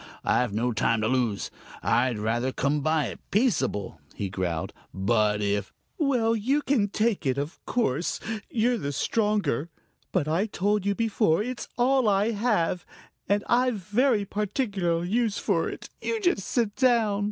[0.25, 1.51] I've no time to lose.
[1.83, 7.37] I'd rather come by it peaceable," he growled, "but if" "Well, you can take it;
[7.37, 8.19] of course,
[8.49, 9.69] you're the stronger.
[10.11, 12.83] But I told you before, it's all I have,
[13.29, 15.87] and I've very particular use for it.
[16.01, 17.19] You just sit down!"